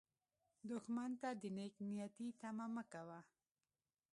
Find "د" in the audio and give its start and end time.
1.41-1.43